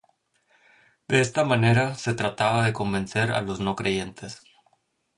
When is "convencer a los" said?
2.73-3.59